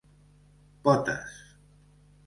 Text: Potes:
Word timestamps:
Potes: 0.87 1.31